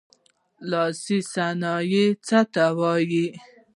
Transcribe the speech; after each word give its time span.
لاسي 0.69 1.17
صنایع 1.33 2.07
څه 2.27 2.39
ته 2.53 2.65
وايي. 2.79 3.27